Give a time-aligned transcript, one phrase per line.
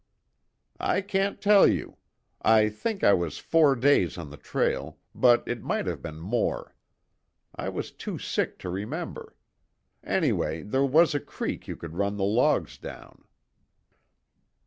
[0.79, 1.97] "I can't tell you.
[2.41, 6.73] I think I was four days on the trail, but it might have been more.
[7.55, 9.35] I was too sick to remember.
[10.03, 13.25] Anyway, there was a creek you could run the logs down."